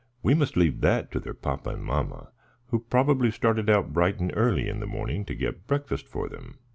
[0.23, 2.31] We must leave that to their papa and mamma,
[2.69, 6.57] who probably started out bright and early in the morning to get breakfast for them."